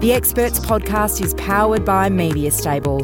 [0.00, 2.98] The Experts Podcast is powered by Media Stable.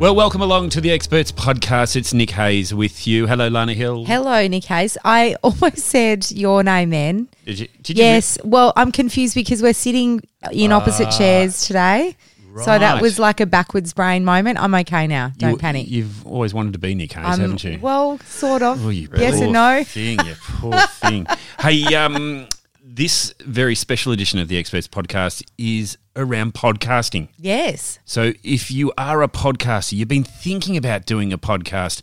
[0.00, 1.94] Well, welcome along to the Experts Podcast.
[1.94, 3.26] It's Nick Hayes with you.
[3.26, 4.04] Hello, Lana Hill.
[4.06, 4.96] Hello, Nick Hayes.
[5.04, 7.28] I almost said your name then.
[7.44, 7.68] Did you?
[7.82, 8.38] Did you Yes.
[8.42, 12.16] Well, I'm confused because we're sitting in opposite chairs today.
[12.50, 12.64] Right.
[12.64, 13.00] So that Ah.
[13.00, 14.58] was like a backwards brain moment.
[14.58, 15.32] I'm okay now.
[15.38, 15.86] Don't you, panic.
[15.90, 17.78] You've always wanted to be Nick Hayes, Um, haven't you?
[17.80, 18.84] Well, sort of.
[18.84, 19.84] Oh, you yes poor and no.
[19.84, 21.26] Thing, you poor thing.
[21.60, 22.48] Hey, um,
[22.84, 27.28] this very special edition of the Experts Podcast is around podcasting.
[27.38, 28.00] Yes.
[28.04, 32.02] So if you are a podcaster, you've been thinking about doing a podcast,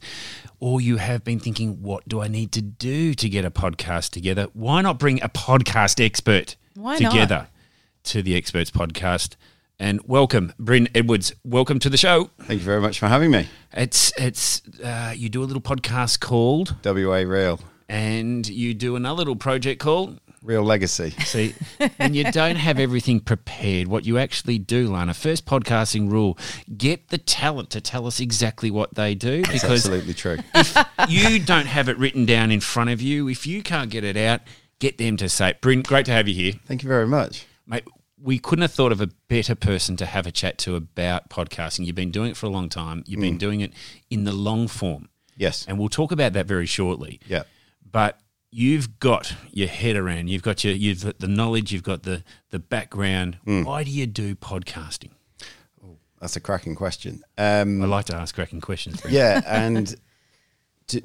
[0.59, 4.11] or you have been thinking, what do I need to do to get a podcast
[4.11, 4.47] together?
[4.53, 7.11] Why not bring a podcast expert Why not?
[7.11, 7.47] together
[8.03, 9.35] to the Experts Podcast?
[9.81, 11.33] And welcome, Bryn Edwards.
[11.43, 12.29] Welcome to the show.
[12.39, 13.47] Thank you very much for having me.
[13.73, 19.17] It's it's uh, you do a little podcast called, WA Real, and you do another
[19.17, 20.19] little project called.
[20.41, 21.11] Real Legacy.
[21.25, 21.53] See,
[21.97, 26.37] when you don't have everything prepared, what you actually do, Lana, first podcasting rule:
[26.77, 30.37] get the talent to tell us exactly what they do, That's because absolutely true.
[30.55, 30.75] If
[31.09, 33.27] you don't have it written down in front of you.
[33.27, 34.41] If you can't get it out,
[34.79, 35.61] get them to say it.
[35.61, 37.45] Bryn, great to have you here, Thank you very much.
[37.67, 37.83] mate.
[38.21, 41.85] We couldn't have thought of a better person to have a chat to about podcasting.
[41.85, 43.03] You've been doing it for a long time.
[43.07, 43.39] You've been mm.
[43.39, 43.71] doing it
[44.09, 45.65] in the long form, Yes.
[45.67, 47.21] and we'll talk about that very shortly.
[47.27, 47.43] Yeah.
[47.89, 48.19] but
[48.51, 52.23] you've got your head around you've got your you've got the knowledge you've got the
[52.49, 55.11] the background why do you do podcasting
[55.85, 57.21] Oh, That's a cracking question.
[57.37, 59.13] Um, i like to ask cracking questions Brent.
[59.15, 59.95] yeah, and
[60.87, 61.01] to,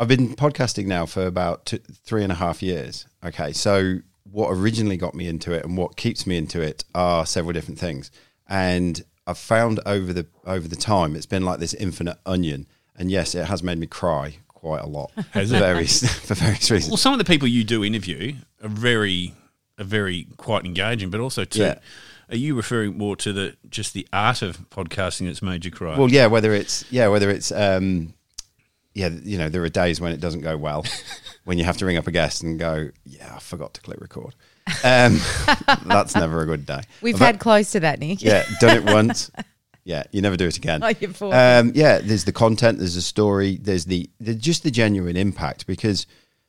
[0.00, 3.06] I've been podcasting now for about two, three and a half years.
[3.24, 3.98] Okay, so
[4.30, 7.80] what originally got me into it and what keeps me into it are several different
[7.80, 8.10] things,
[8.48, 12.66] and I've found over the over the time it's been like this infinite onion.
[12.94, 15.60] And yes, it has made me cry quite a lot Has for it?
[15.60, 16.90] various for various reasons.
[16.90, 19.34] well some of the people you do interview are very
[19.78, 21.78] are very quite engaging but also too Yeah.
[22.28, 25.96] are you referring more to the just the art of podcasting that's made you cry
[25.98, 28.14] Well, yeah, whether it's yeah, whether it's um,
[28.94, 30.84] yeah, you know, there are days when it doesn't go well,
[31.44, 34.00] when you have to ring up a guest and go, yeah, I forgot to click
[34.00, 34.34] record.
[34.82, 35.20] Um,
[35.86, 36.80] that's never a good day.
[37.00, 38.22] We've But- had close to that, Nick.
[38.22, 39.30] yeah, done it once.
[39.88, 40.82] Yeah, you never do it again.
[41.00, 41.34] You're.
[41.34, 45.66] Um, yeah, there's the content, there's the story, there's the, the just the genuine impact
[45.66, 46.06] because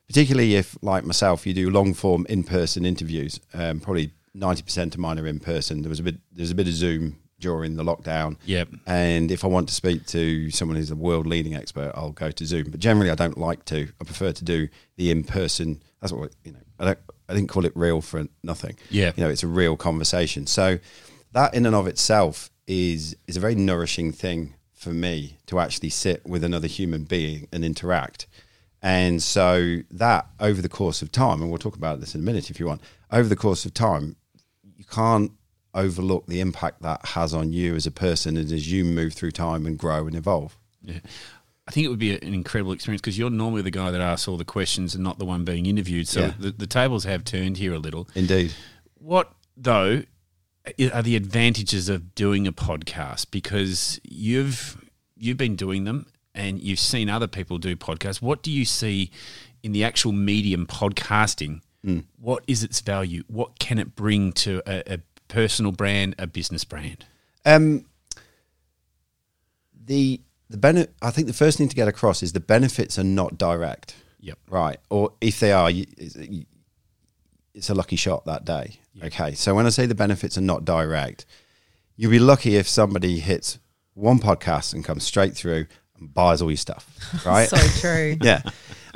[0.09, 3.39] particularly if like myself, you do long form in person interviews.
[3.53, 5.83] Um, probably ninety percent of mine are in person.
[5.83, 8.35] There was a bit there's a bit of Zoom during the lockdown.
[8.43, 8.71] Yep.
[8.85, 12.31] And if I want to speak to someone who's a world leading expert, I'll go
[12.31, 12.69] to Zoom.
[12.71, 13.87] But generally, I don't like to.
[14.01, 14.67] I prefer to do
[14.97, 15.81] the in person.
[16.01, 16.59] That's what you know.
[16.77, 16.99] I don't.
[17.29, 18.75] I didn't call it real for nothing.
[18.89, 19.13] Yeah.
[19.15, 20.45] You know, it's a real conversation.
[20.45, 20.79] So
[21.31, 25.89] that in and of itself is is a very nourishing thing for me to actually
[25.89, 28.27] sit with another human being and interact.
[28.81, 32.23] And so that over the course of time, and we'll talk about this in a
[32.23, 32.79] minute if you want,
[33.11, 34.15] over the course of time,
[34.77, 35.31] you can't
[35.73, 39.31] overlook the impact that has on you as a person and as you move through
[39.31, 40.57] time and grow and evolve.
[40.81, 40.99] Yeah.
[41.67, 44.27] I think it would be an incredible experience because you're normally the guy that asks
[44.27, 46.07] all the questions and not the one being interviewed.
[46.07, 46.33] So Yeah.
[46.39, 48.07] the, the tables have turned here a little.
[48.15, 48.53] Indeed.
[48.95, 50.03] What though
[50.93, 53.27] are the advantages of doing a podcast?
[53.31, 54.83] Because you've
[55.15, 58.21] you've been doing them and you've seen other people do podcasts.
[58.21, 59.11] What do you see
[59.63, 61.61] in the actual medium podcasting?
[62.19, 63.23] What is its value?
[63.27, 64.99] What can it bring to a, a
[65.29, 67.05] personal brand, a business brand?
[67.45, 67.85] Um,
[69.85, 70.93] the the benefit.
[71.01, 74.37] I think the first thing to get across is the benefits are not direct, Yep.
[74.49, 74.77] right?
[74.89, 75.85] Or if they are, you-
[77.53, 78.79] it's a lucky shot that day.
[79.03, 81.25] Okay, so when I say the benefits are not direct,
[81.95, 83.59] you'll be lucky if somebody hits
[83.93, 85.67] one podcast and comes straight through
[85.99, 86.87] and buys all your stuff,
[87.25, 87.49] right?
[87.49, 88.17] So true.
[88.21, 88.41] yeah.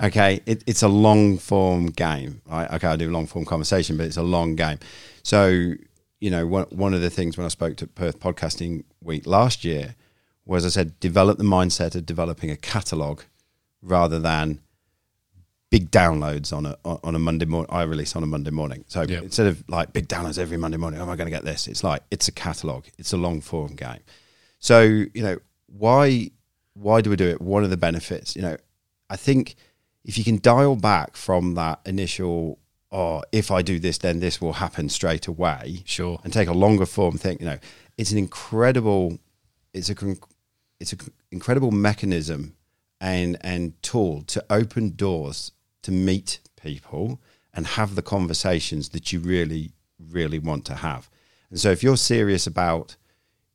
[0.01, 0.41] Okay.
[0.45, 2.71] It, it's a long form game, right?
[2.73, 2.87] Okay.
[2.87, 4.79] I do long form conversation, but it's a long game.
[5.23, 5.73] So,
[6.19, 9.63] you know, one, one of the things when I spoke to Perth Podcasting Week last
[9.63, 9.95] year
[10.45, 13.21] was I said, develop the mindset of developing a catalog
[13.81, 14.59] rather than
[15.73, 17.71] big downloads on a on a Monday morning.
[17.73, 19.21] I release on a Monday morning, so Yeah.
[19.21, 21.67] instead of like big downloads every Monday morning, oh, am I going to get this?
[21.67, 22.85] It's like it's a catalog.
[22.99, 24.01] It's a long form game.
[24.59, 26.29] So you know why
[26.75, 27.41] why do we do it?
[27.41, 28.55] One of the benefits, you know,
[29.09, 29.55] I think
[30.05, 32.59] if you can dial back from that initial
[32.91, 35.81] oh, if I do this, then this will happen straight away.
[35.85, 36.19] Sure.
[36.23, 37.57] And take a longer form think, you know,
[37.97, 39.17] it's an incredible,
[39.73, 39.95] it's a,
[40.79, 40.99] it's an
[41.31, 42.55] incredible mechanism
[43.01, 45.51] and, and tool to open doors
[45.83, 47.21] to meet people
[47.53, 51.09] and have the conversations that you really, really want to have.
[51.49, 52.95] And so if you're serious about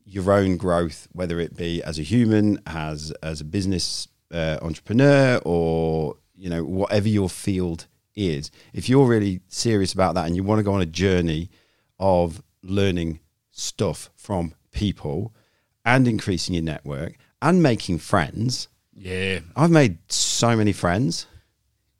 [0.04, 5.40] your own growth, whether it be as a human, as, as a business uh, entrepreneur,
[5.44, 7.86] or, you know, whatever your field
[8.18, 11.48] is if you're really serious about that and you want to go on a journey
[11.98, 13.20] of learning
[13.50, 15.32] stuff from people
[15.84, 18.68] and increasing your network and making friends.
[18.92, 19.40] Yeah.
[19.56, 21.26] I've made so many friends,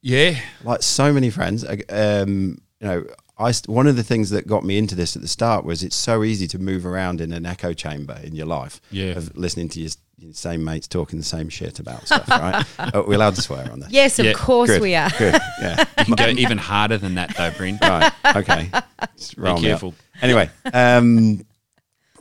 [0.08, 0.38] Yeah.
[0.64, 1.64] like so many friends.
[1.88, 3.04] Um, you know,
[3.38, 5.94] I one of the things that got me into this at the start was it's
[5.96, 9.16] so easy to move around in an echo chamber in your life Yeah.
[9.16, 12.28] of listening to your, your same mates talking the same shit about stuff.
[12.28, 12.64] Right?
[12.94, 13.90] Are we allowed to swear on this?
[13.90, 15.10] Yes, of Yeah, course Good, we are.
[15.18, 15.34] Good.
[15.60, 15.84] Yeah.
[15.98, 17.78] You can go even harder than that, though, Bryn.
[17.82, 18.12] Right.
[18.36, 18.70] Okay.
[19.16, 19.80] Just roll me up.
[19.80, 19.94] careful.
[20.22, 21.44] Anyway, um,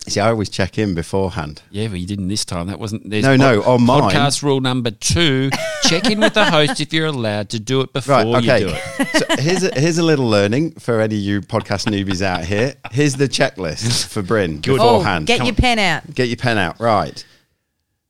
[0.07, 1.61] see, I always check in beforehand.
[1.71, 2.67] Yeah, but you didn't this time.
[2.67, 3.09] That wasn't.
[3.09, 5.49] There's No, no, on mine- Podcast rule number two:
[5.83, 8.27] check in with the host if you're allowed to do it before Right.
[8.27, 8.59] Okay.
[8.61, 9.07] you do it.
[9.37, 12.75] so here's a, here's a little learning for any of you podcast newbies out here.
[12.91, 14.79] Here's the checklist for Bryn Good.
[14.79, 15.27] Oh, beforehand.
[15.27, 15.57] get Come your on.
[15.57, 16.15] pen out.
[16.15, 16.79] Get your pen out.
[16.79, 17.25] Right.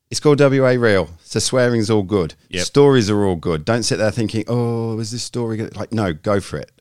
[0.10, 1.10] It's called WA Real.
[1.24, 2.34] So swearing's all good.
[2.50, 2.66] Yep.
[2.66, 3.66] Stories are all good.
[3.66, 5.76] Don't sit there thinking, oh, is this story good?
[5.76, 6.72] Like, no, go for it.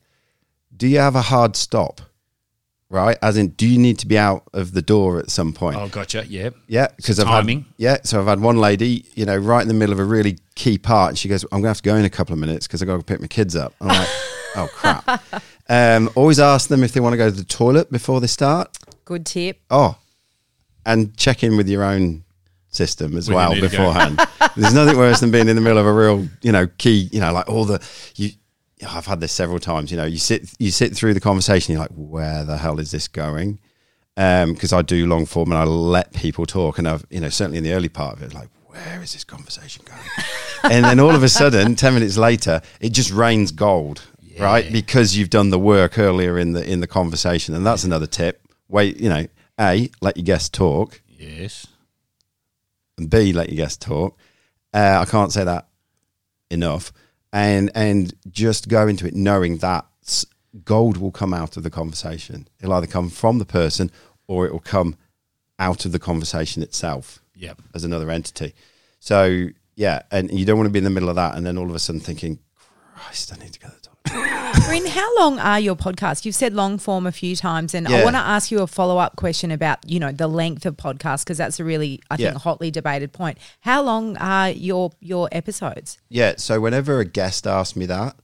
[0.76, 2.00] Do you have a hard stop?
[2.88, 3.19] Right?
[3.21, 5.77] As in, do you need to be out of the door at some point?
[5.77, 6.25] Oh, gotcha.
[6.29, 6.50] Yeah.
[6.69, 7.62] Yeah, because I've timing.
[7.62, 7.97] had yeah.
[8.05, 10.79] So I've had one lady, you know, right in the middle of a really key
[10.79, 12.83] part, and she goes, "I'm gonna have to go in a couple of minutes because
[12.83, 14.09] I got to pick my kids up." I'm like,
[14.56, 15.21] "Oh crap!"
[15.69, 18.77] Um, always ask them if they want to go to the toilet before they start.
[19.05, 19.61] Good tip.
[19.69, 19.99] Oh,
[20.85, 22.23] and check in with your own
[22.69, 23.79] system as When well need to go.
[23.79, 24.21] beforehand.
[24.56, 27.19] There's nothing worse than being in the middle of a real, you know, key, you
[27.21, 27.85] know, like all the
[28.15, 28.31] you.
[28.78, 29.90] Yeah, I've had this several times.
[29.90, 31.73] You know, you sit you sit through the conversation.
[31.73, 33.58] You're like, where the hell is this going?
[34.14, 37.58] Because I do long form and I let people talk, and I've you know certainly
[37.58, 40.00] in the early part of it, like, where is this conversation going?
[40.75, 44.02] and then all of a sudden, ten minutes later, it just rains gold,
[44.38, 44.70] right?
[44.73, 48.43] Because you've done the work earlier in the in the conversation, and that's another tip.
[48.69, 49.26] Wait, you know,
[49.61, 51.67] a let your guest talk Yes.
[52.99, 54.19] and B, let your guests talk.
[54.75, 55.69] Uh, I can't say that
[56.50, 56.93] enough.
[57.37, 59.85] And and just go into it knowing that
[60.65, 62.49] gold will come out of the conversation.
[62.61, 63.91] It'll either come from the person
[64.27, 64.97] or it will come
[65.59, 67.61] out of the conversation itself Yep.
[67.75, 68.55] as another entity.
[69.00, 71.59] So yeah, and you don't want to be in the middle of that and then
[71.59, 72.38] all of a sudden thinking,
[72.94, 73.75] Christ, I need to go to
[74.05, 74.31] the toilet.
[74.64, 76.25] Bryn, how long are your podcasts?
[76.25, 78.99] You've said long form a few times, and I want to ask you a follow
[78.99, 82.32] up question about you know the length of podcasts because that's a really I think
[82.32, 82.38] Yeah.
[82.38, 83.38] hotly debated point.
[83.61, 85.99] How long are your your episodes?
[86.08, 86.35] Yeah.
[86.38, 88.17] So whenever a guest asks me that,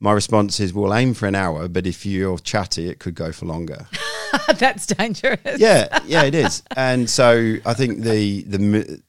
[0.00, 3.30] my response is, we'll aim for an hour, but if you're chatty, it could go
[3.32, 3.86] for longer.
[4.58, 5.40] that's dangerous.
[5.58, 6.62] yeah, yeah, it is.
[6.74, 9.02] And so I think the the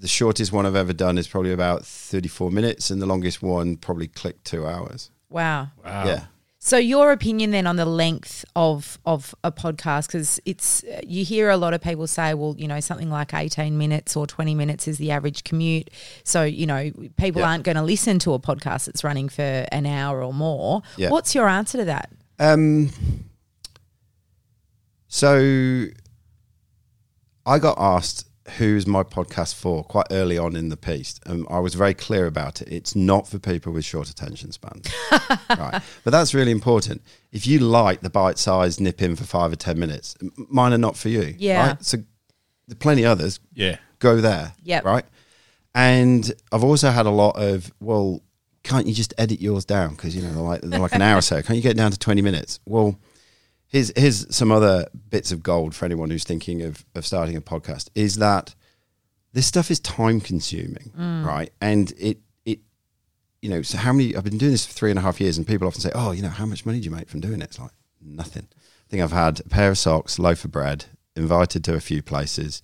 [0.00, 3.42] the shortest one I've ever done is probably about thirty four minutes, and the longest
[3.42, 5.10] one probably clicked two hours.
[5.28, 5.68] Wow.
[5.84, 6.06] Wow.
[6.06, 6.24] Yeah,
[6.58, 11.50] So your opinion then on the length of of a podcast because it's you hear
[11.50, 14.86] a lot of people say well you know something like 18 minutes or 20 minutes
[14.88, 15.90] is the average commute
[16.24, 17.48] so you know people Yeah.
[17.50, 21.10] aren't going to listen to a podcast that's running for an hour or more Yeah.
[21.10, 22.90] what's your answer to that Um.
[25.08, 25.86] So,
[27.46, 31.58] I got asked who's my podcast for quite early on in the piece, and I
[31.58, 32.68] was very clear about it.
[32.68, 34.92] It's not for people with short attention spans,
[35.50, 35.82] right?
[36.04, 37.02] But that's really important.
[37.32, 40.96] If you like the bite-sized nip in for five or ten minutes, mine are not
[40.96, 41.34] for you.
[41.38, 41.68] Yeah.
[41.68, 41.84] Right?
[41.84, 41.98] So,
[42.68, 43.40] there are plenty others.
[43.54, 43.76] Yeah.
[43.98, 44.54] Go there.
[44.62, 44.80] Yeah.
[44.84, 45.04] Right.
[45.74, 48.22] And I've also had a lot of well,
[48.62, 51.18] can't you just edit yours down because you know they're like they're like an hour
[51.18, 51.42] or so?
[51.42, 52.60] Can't you get down to twenty minutes?
[52.66, 52.98] Well,
[53.76, 57.40] here's here's some other bits of gold for anyone who's thinking of of starting a
[57.40, 57.90] podcast.
[57.94, 58.54] Is that
[59.32, 61.52] this stuff is time consuming, right?
[61.60, 62.60] And it it
[63.42, 65.36] you know so how many I've been doing this for three and a half years,
[65.36, 67.40] and people often say, oh, you know, how much money do you make from doing
[67.40, 67.44] it?
[67.44, 68.48] It's like nothing.
[68.52, 72.02] I think I've had a pair of socks, loaf of bread, invited to a few
[72.02, 72.62] places.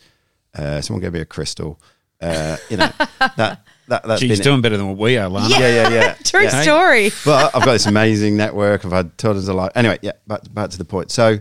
[0.54, 1.80] Uh, someone gave me a crystal.
[2.20, 2.90] Uh, you know
[3.36, 4.44] that that that's She's been it.
[4.44, 5.48] doing better than what we are, Lana.
[5.48, 6.14] Yeah, yeah, yeah.
[6.24, 6.62] true yeah.
[6.62, 8.84] story But I've got this amazing network.
[8.84, 9.72] I've had tons of life.
[9.74, 11.10] Anyway, yeah, back, back to the point.
[11.10, 11.38] So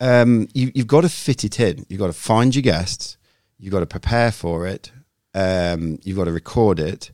[0.00, 1.86] um, you, you've got to fit it in.
[1.88, 3.16] You've got to find your guests.
[3.58, 4.90] You've got to prepare for it.
[5.34, 7.10] Um, you've got to record it.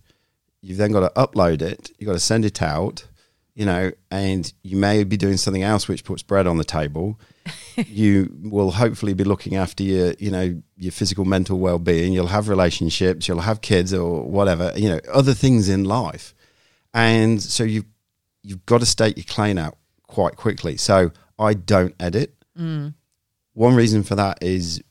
[0.63, 1.91] You've then got to upload it.
[1.99, 3.07] You've got to send it out,
[3.55, 7.19] you know, and you may be doing something else which puts bread on the table.
[7.77, 12.13] you will hopefully be looking after your, you know, your physical, mental well-being.
[12.13, 13.29] You'll have relationships.
[13.29, 16.35] You'll have kids or whatever, you know, other things in life.
[16.93, 17.85] And so you
[18.43, 19.77] you've got to state your claim out.
[20.07, 20.77] quite quickly.
[20.77, 22.35] So I don't edit.
[22.59, 22.95] Mm.
[23.55, 24.83] One reason for that is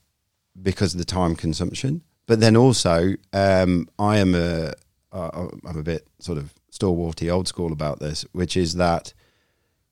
[0.60, 4.72] because of the time consumption, but then also um, I am a
[5.12, 9.12] uh, I'm a bit sort of stalwarty old school about this, which is that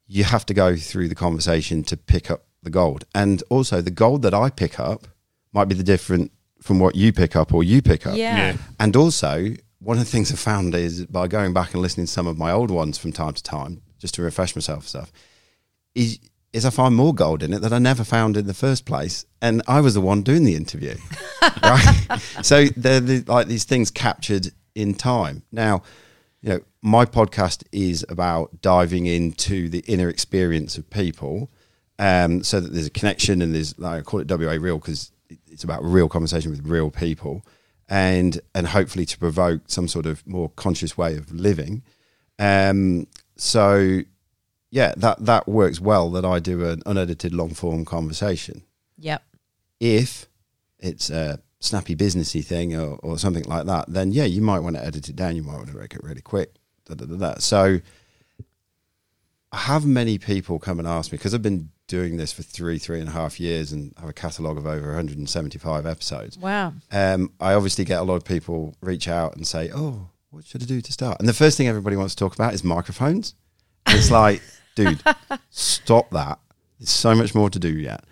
[0.06, 3.90] you have to go through the conversation to pick up the gold, and also the
[3.90, 5.06] gold that I pick up
[5.52, 8.16] might be the different from what you pick up or you pick up.
[8.16, 8.36] Yeah.
[8.36, 8.56] Yeah.
[8.80, 12.12] And also, one of the things I found is by going back and listening to
[12.12, 15.12] some of my old ones from time to time, just to refresh myself and stuff,
[15.94, 16.18] is
[16.52, 19.26] is I find more gold in it that I never found in the first place,
[19.42, 20.96] and I was the one doing the interview,
[21.62, 22.20] right?
[22.42, 25.42] So they're the, like these things captured in time.
[25.52, 25.82] Now,
[26.40, 31.50] you know, my podcast is about diving into the inner experience of people,
[31.98, 35.10] um, so that there's a connection and there's like I call it WA real because
[35.50, 37.42] it's about real conversation with real people,
[37.88, 41.82] and and hopefully to provoke some sort of more conscious way of living.
[42.38, 44.00] Um, so
[44.70, 46.10] yeah, that that works well.
[46.10, 48.62] That I do an unedited long form conversation.
[48.98, 49.22] Yep.
[49.80, 50.26] If
[50.78, 54.76] it's a snappy businessy thing or, or something like that, then yeah, you might want
[54.76, 55.36] to edit it down.
[55.36, 56.54] You might want to make it really quick.
[56.86, 57.34] Da, da, da.
[57.38, 57.80] So
[59.52, 62.78] I have many people come and ask me because I've been doing this for three,
[62.78, 66.38] three and a half years and have a catalogue of over 175 episodes.
[66.38, 66.74] Wow.
[66.92, 70.62] Um, I obviously get a lot of people reach out and say, "Oh, what should
[70.62, 73.34] I do to start?" And the first thing everybody wants to talk about is microphones.
[73.86, 74.42] And it's like,
[74.76, 75.02] dude,
[75.50, 76.38] stop that.
[76.78, 78.04] There's so much more to do yet.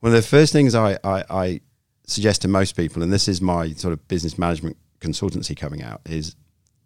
[0.00, 1.60] One of the first things I, I, I
[2.06, 6.00] suggest to most people, and this is my sort of business management consultancy coming out,
[6.06, 6.34] is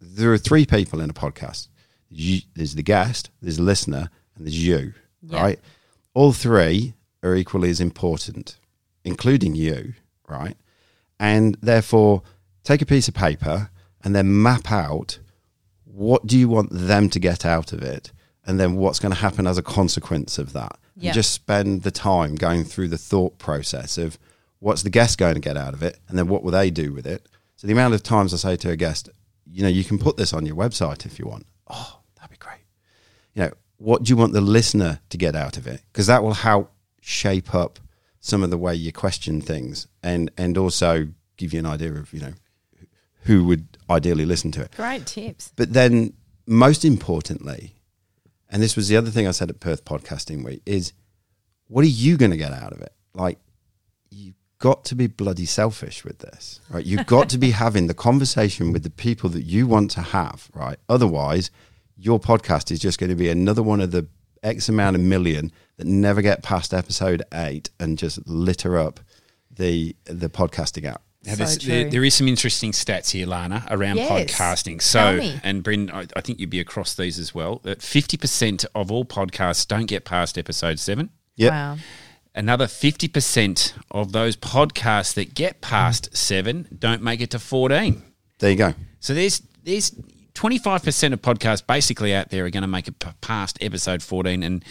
[0.00, 1.68] there are three people in a podcast.
[2.10, 4.92] You, there's the guest, there's the listener, and there's you.
[5.22, 5.40] Yeah.
[5.40, 5.60] Right?
[6.14, 8.58] All three are equally as important,
[9.04, 9.94] including you.
[10.26, 10.56] Right?
[11.20, 12.22] And therefore,
[12.62, 13.68] take a piece of paper
[14.02, 15.18] and then map out
[15.84, 18.10] what do you want them to get out of it,
[18.46, 20.78] and then what's going to happen as a consequence of that.
[20.96, 21.10] Yeah.
[21.10, 24.18] And just spend the time going through the thought process of
[24.58, 26.92] what's the guest going to get out of it, and then what will they do
[26.92, 27.28] with it.
[27.56, 29.08] So the amount of times I say to a guest,
[29.46, 31.46] you know, you can put this on your website if you want.
[31.68, 32.64] Oh, that'd be great.
[33.34, 35.82] You know, what do you want the listener to get out of it?
[35.92, 37.78] Because that will help shape up
[38.20, 42.12] some of the way you question things, and and also give you an idea of
[42.12, 42.32] you know
[43.24, 44.72] who would ideally listen to it.
[44.76, 45.52] Great tips.
[45.56, 46.14] But then,
[46.46, 47.74] most importantly,
[48.48, 50.92] and this was the other thing I said at Perth Podcasting Week, is
[51.68, 52.92] what are you going to get out of it?
[53.14, 53.38] Like,
[54.10, 56.84] you've got to be bloody selfish with this, right?
[56.84, 60.48] You've got to be having the conversation with the people that you want to have,
[60.54, 60.78] right?
[60.88, 61.50] Otherwise,
[61.96, 64.06] your podcast is just going to be another one of the
[64.42, 69.00] X amount of million that never get past episode eight and just litter up
[69.50, 71.02] the the podcasting app.
[71.24, 71.72] Now, So there's, true.
[71.72, 74.10] there, there is some interesting stats here, Lana, around Yes.
[74.30, 74.72] podcasting.
[74.92, 75.40] Tell So, me.
[75.42, 77.60] and Bryn, I, I think you'd be across these as well.
[77.62, 81.08] That 50% of all podcasts don't get past episode seven.
[81.36, 81.50] Yep.
[81.52, 81.76] Wow.
[82.34, 88.02] Another 50% of those podcasts that get past seven don't make it to 14.
[88.40, 88.74] There you go.
[89.00, 89.92] So there's there's
[90.34, 94.64] 25% of podcasts basically out there are going to make it past episode 14 and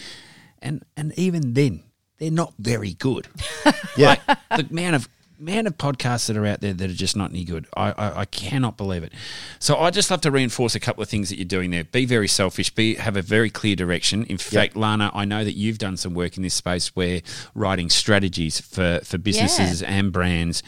[0.60, 1.82] and and even then
[2.18, 3.28] they're not very good.
[3.96, 4.16] Yeah.
[4.50, 7.44] the amount of amount of podcasts that are out there that are just not any
[7.44, 7.66] good.
[7.76, 9.12] I, I, I cannot believe it.
[9.60, 11.84] So I just love to reinforce a couple of things that you're doing there.
[11.84, 12.70] Be very selfish.
[12.74, 14.24] Be have a very clear direction.
[14.24, 17.20] In fact, Lana, I know that you've done some work in this space where
[17.54, 20.62] writing strategies for for businesses and brands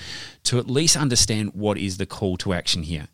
[0.44, 3.08] to at least understand what is the call to action here.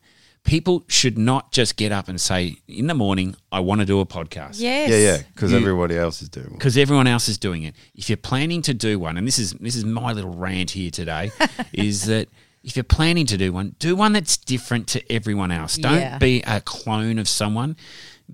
[0.45, 4.01] People should not just get up and say in the morning, "I want to do
[4.01, 4.91] a podcast." Yes.
[4.91, 6.59] Yeah, yeah, because everybody else is doing one.
[6.59, 7.75] because everyone else is doing it.
[7.95, 10.91] If you're planning to do one, and this is this is my little rant here
[10.91, 11.31] today,
[11.73, 12.29] is that
[12.65, 15.77] if you're planning to do one, do one that's different to everyone else.
[15.77, 16.19] Don't Yeah.
[16.19, 17.77] be a clone of someone.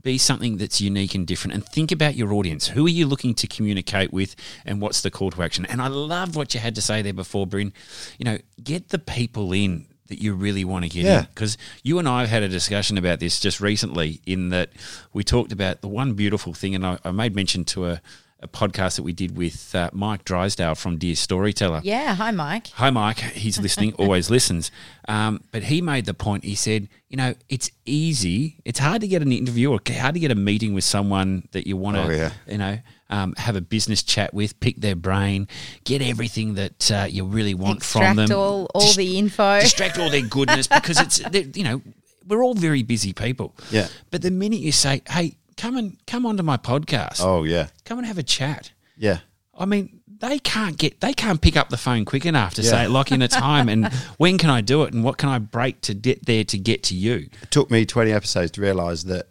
[0.02, 2.68] Be something that's unique and different, and think about your audience.
[2.68, 4.34] Who are you looking to communicate with,
[4.64, 5.66] and what's the call to action?
[5.66, 7.72] And I love what you had to say there before, Bryn.
[8.18, 11.20] You know, get the people in that you really want to get Yeah.
[11.20, 14.20] in because you and I have had a discussion about this just recently.
[14.26, 14.70] In that
[15.12, 18.00] we talked about the one beautiful thing, and I, I made mention to a,
[18.40, 21.80] a podcast that we did with uh, Mike Drysdale from Dear Storyteller.
[21.82, 22.14] Yeah.
[22.14, 22.68] Hi, Mike.
[22.74, 23.18] Hi, Mike.
[23.18, 24.70] He's listening, always listens.
[25.08, 26.44] Um, but he made the point.
[26.44, 28.56] He said, you know, it's easy.
[28.64, 31.66] It's hard to get an interview or hard to get a meeting with someone that
[31.66, 32.30] you want to, Oh, yeah.
[32.46, 32.78] you know,
[33.10, 35.48] um, have a business chat with, pick their brain,
[35.84, 38.38] get everything that uh, you really want from Extract them.
[38.38, 39.60] all, all Dis- the info.
[39.60, 41.20] distract all their goodness because it's
[41.56, 41.80] you know
[42.26, 43.54] we're all very busy people.
[43.70, 43.88] Yeah.
[44.10, 47.98] But the minute you say, "Hey, come and come onto my podcast, Oh yeah, come
[47.98, 49.20] and have a chat," yeah.
[49.58, 52.70] I mean, they can't get they can't pick up the phone quick enough to Yeah.
[52.70, 53.86] say lock in a time and
[54.18, 56.82] when can I do it and what can I break to get there to get
[56.84, 57.28] to you.
[57.42, 59.28] It took me 20 episodes to realize that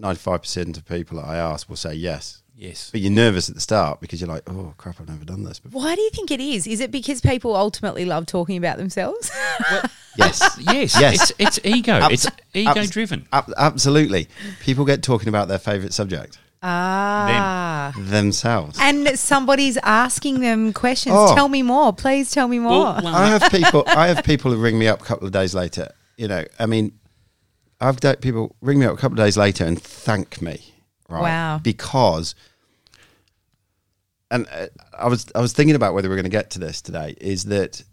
[0.00, 2.41] 95% of people that I ask will say yes.
[2.54, 2.90] Yes.
[2.90, 5.58] but you're nervous at the start because you're like, oh crap, I've never done this
[5.58, 5.82] before.
[5.82, 6.66] Why do you think it is?
[6.66, 9.30] Is it because people ultimately love talking about themselves?
[10.16, 11.00] Yes, Yes.
[11.00, 11.30] Yes.
[11.30, 11.92] It's, it's ego.
[11.92, 13.26] Abs- it's ego abs- driven.
[13.32, 14.28] Ab- absolutely.
[14.60, 17.92] People get talking about their favorite subject ah.
[17.96, 18.78] themselves.
[18.80, 21.14] And somebody's asking them questions.
[21.16, 21.34] Oh.
[21.34, 21.92] Tell me more.
[21.92, 22.70] Please tell me more.
[22.70, 23.84] Well, well, I have people.
[23.86, 25.88] I have people who ring me up a couple of days later.
[26.16, 26.92] You know, I mean,
[27.80, 30.71] I've got people ring me up a couple of days later and thank me.
[31.12, 31.22] Right?
[31.22, 31.60] Wow.
[31.62, 32.34] Because,
[34.30, 34.66] and uh,
[34.98, 37.14] I was I was thinking about whether we're going to get to this today.
[37.20, 37.84] Is that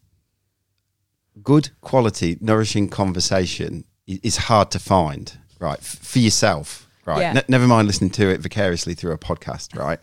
[1.44, 5.78] good quality, nourishing conversation is hard to find, right?
[5.80, 7.22] F- for yourself, right?
[7.22, 7.34] Yeah.
[7.34, 10.00] Ne- never mind listening to it vicariously through a podcast, right?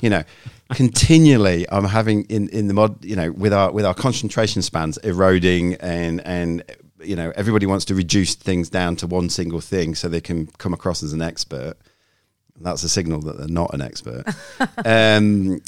[0.00, 0.22] you know,
[0.74, 4.98] continually I'm having in in the mod, you know, with our with our concentration spans
[4.98, 6.62] eroding and and
[7.02, 10.46] you know everybody wants to reduce things down to one single thing so they can
[10.58, 11.74] come across as an expert.
[12.60, 14.24] That's a signal that they're not an expert.
[14.84, 15.60] um,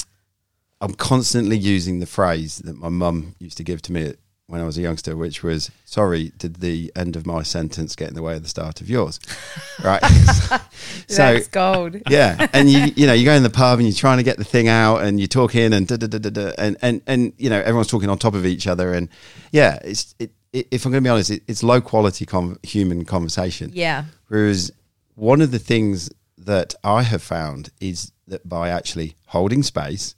[0.81, 4.13] I'm constantly using the phrase that my mum used to give to me
[4.47, 8.09] when I was a youngster, which was, "Sorry, did the end of my sentence get
[8.09, 9.19] in the way of the start of yours?"
[9.83, 10.03] right.
[11.07, 11.97] so That's gold.
[12.09, 14.37] yeah, and you you know you go in the pub and you're trying to get
[14.37, 17.33] the thing out and you're talking and da, da, da, da, da, and and and
[17.37, 19.09] you know everyone's talking on top of each other and
[19.51, 22.57] yeah, it's it, it, if I'm going to be honest, it, it's low quality con
[22.61, 23.71] human conversation.
[23.73, 24.05] Yeah.
[24.27, 24.71] Whereas
[25.15, 26.11] one of the things
[26.45, 30.15] that I have found is that by actually holding space,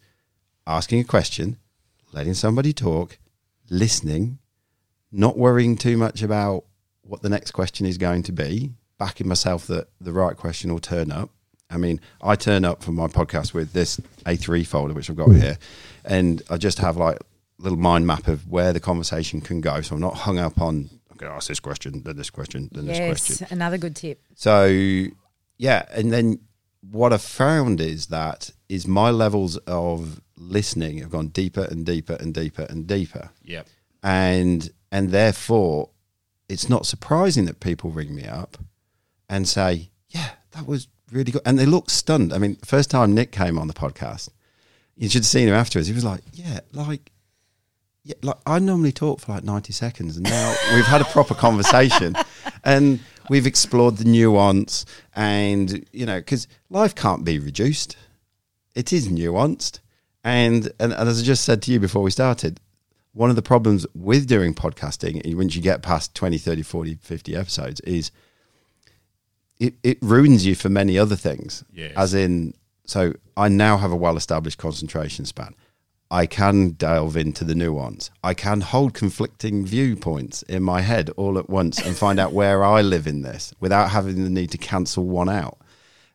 [0.66, 1.58] asking a question,
[2.14, 3.18] letting somebody talk,
[3.70, 4.40] listening,
[5.12, 6.66] not worrying too much about
[7.02, 10.80] what the next question is going to be, backing myself that the right question will
[10.80, 11.30] turn up.
[11.70, 15.30] I mean, I turn up for my podcast with this A3 folder, which I've got
[15.30, 15.42] mm.
[15.42, 15.58] here,
[16.06, 17.24] and I just have like a
[17.60, 19.82] little mind map of where the conversation can go.
[19.82, 22.70] So I'm not hung up on, I'm going to ask this question, then this question,
[22.72, 23.38] then this question.
[23.42, 23.52] Yes.
[23.52, 24.22] Another good tip.
[24.36, 25.08] So
[25.58, 26.40] yeah, and then
[26.82, 32.18] what I've found is that is my levels of listening have gone deeper and deeper
[32.20, 33.32] and deeper and deeper.
[33.44, 33.64] Yeah.
[34.04, 35.90] And and therefore
[36.50, 38.58] it's not surprising that people ring me up
[39.30, 41.42] and say, Yeah, that was really good.
[41.46, 42.34] And they look stunned.
[42.34, 44.30] I mean, first time Nick came on the podcast,
[44.96, 45.88] you should have seen him afterwards.
[45.88, 47.12] He was like, Yeah, like
[48.04, 51.34] yeah, like I normally talk for like 90 seconds and now we've had a proper
[51.34, 52.16] conversation
[52.64, 54.86] and we've explored the nuance
[55.16, 57.98] and, you know, because life can't be reduced.
[58.76, 59.80] It is nuanced.
[60.24, 62.60] And, and, and as I just said to you before we started,
[63.14, 66.96] one of the problems with doing podcasting, eh, once you get past 20, 30, 40,
[67.02, 68.12] 50 episodes, is
[69.60, 71.64] it, it ruins you for many other things.
[71.74, 71.94] Yes.
[71.96, 72.54] As in,
[72.86, 75.56] so I now have a well established concentration span.
[76.10, 78.10] I can delve into the nuance.
[78.24, 82.64] I can hold conflicting viewpoints in my head all at once and find out where
[82.64, 85.58] I live in this without having the need to cancel one out.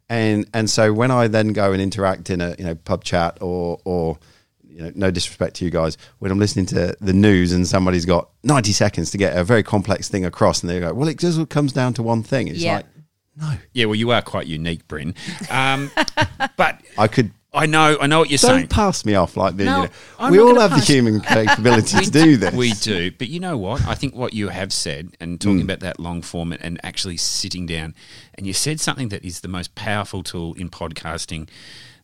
[0.08, 3.38] And and so when I then go and interact in a you know pub chat
[3.40, 4.18] or or
[4.66, 8.04] you know no disrespect to you guys when I'm listening to the news and somebody's
[8.06, 11.18] got 90 seconds to get a very complex thing across and they go well it
[11.18, 12.48] just comes down to one thing.
[12.48, 12.76] It's Yeah.
[12.76, 12.86] like
[13.34, 15.14] no, Yeah, well, you are quite unique, Bryn.
[15.50, 15.90] Um,
[16.56, 18.52] but I could I know, I know what you're saying.
[18.52, 18.68] don't saying.
[18.68, 19.66] pass me off like this.
[19.66, 19.88] No, you
[20.20, 20.30] know.
[20.30, 22.54] We all have pass- the human capability to do this.
[22.54, 23.86] We do, but you know what?
[23.86, 25.64] I think what you have said and talking mm.
[25.64, 27.94] about that long form and actually sitting down,
[28.34, 31.48] and you said something that is the most powerful tool in podcasting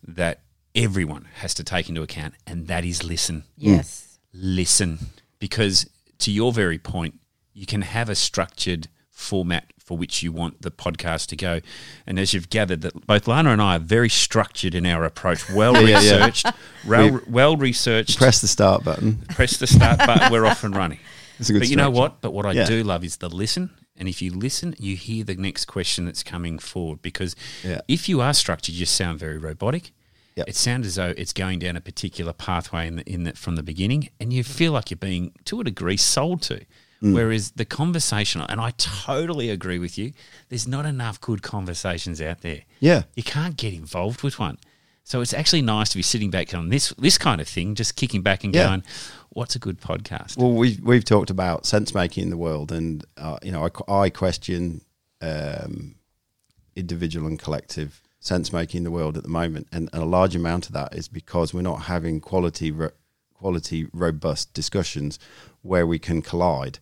[0.06, 0.42] that
[0.74, 3.44] everyone has to take into account, and that is listen.
[3.56, 4.18] Yes.
[4.34, 4.40] Mm.
[4.40, 4.98] Listen,
[5.38, 7.18] because to your very point,
[7.54, 11.60] you can have a structured format for which you want the podcast to go.
[12.06, 15.50] And as you've gathered, that both Lana and I are very structured in our approach,
[15.50, 16.26] well Yeah, yeah, yeah.
[16.26, 16.46] researched,
[16.86, 19.16] well, well researched Press the start button.
[19.30, 20.98] press the start button, we're off and running.
[21.40, 22.20] It's a good But you know what?
[22.20, 22.64] But what I Yeah.
[22.66, 23.70] do love is the listen.
[23.96, 27.00] And if you listen, you hear the next question that's coming forward.
[27.00, 27.80] Because Yeah.
[27.86, 29.92] if you are structured, you sound very robotic.
[30.34, 30.48] Yep.
[30.48, 33.54] It sounds as though it's going down a particular pathway in the, in the, from
[33.54, 36.60] the beginning, and you feel like you're being, to a degree, sold to.
[37.02, 37.14] Mm.
[37.14, 40.12] Whereas the conversational, and I totally agree with you,
[40.48, 42.62] there's not enough good conversations out there.
[42.80, 43.02] Yeah.
[43.14, 44.58] You can't get involved with one.
[45.04, 47.96] So it's actually nice to be sitting back on this this kind of thing, just
[47.96, 48.66] kicking back and Yeah.
[48.66, 48.82] going,
[49.30, 53.04] "What's a good podcast?" Well, we've we've talked about sense making in the world, and
[53.16, 54.82] uh, you know, I, I question
[55.22, 55.94] um,
[56.76, 60.66] individual and collective sense making in the world at the moment, and a large amount
[60.66, 62.90] of that is because we're not having quality, ro-
[63.38, 65.18] quality, robust discussions
[65.62, 66.78] where we can collide,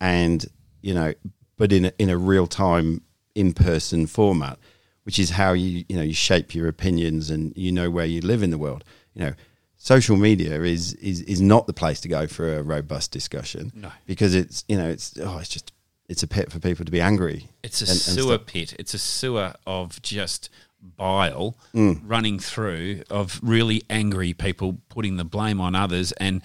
[0.00, 0.46] and
[0.82, 1.12] you know,
[1.56, 3.02] but in a, in a real time,
[3.34, 4.58] in person format,
[5.04, 8.20] which is how you you know you shape your opinions and you know where you
[8.20, 8.84] live in the world.
[9.14, 9.32] You know,
[9.76, 13.72] social media is is is not the place to go for a robust discussion.
[13.74, 13.90] No.
[14.06, 15.72] because it's you know it's oh it's just
[16.08, 17.48] it's a pit for people to be angry.
[17.64, 18.46] It's a and- and sewer stuff.
[18.46, 18.76] pit.
[18.78, 20.50] It's a sewer of just
[20.96, 22.00] bile mm.
[22.04, 26.42] running through of really angry people putting the blame on others and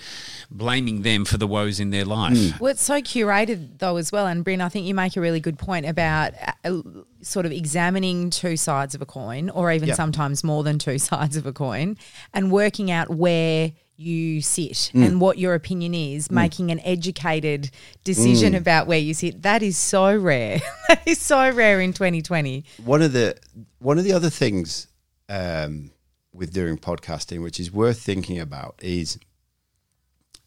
[0.49, 2.37] blaming them for the woes in their life.
[2.37, 2.59] Mm.
[2.59, 5.39] Well, it's so curated though as well, and Bryn, I think you make a really
[5.39, 6.81] good point about uh, uh
[7.21, 9.95] sort of examining two sides of a coin, or even Yeah.
[9.95, 11.97] sometimes more than two sides of a coin,
[12.33, 15.05] and working out where you sit Mm.
[15.05, 17.69] and what your opinion is, making an educated
[18.03, 18.57] decision Mm.
[18.57, 19.41] about where you sit.
[19.43, 20.59] That is so rare.
[20.89, 22.63] that is so rare in 2020.
[22.83, 23.37] one of the
[23.79, 24.87] one of the other things
[25.29, 25.91] um,
[26.33, 29.17] with doing podcasting, which is worth thinking about, is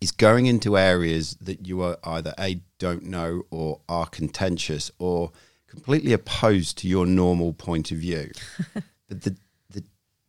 [0.00, 5.32] is going into areas that you are either a don't know or are contentious or
[5.66, 8.30] completely opposed to your normal point of view.
[9.08, 9.36] but the,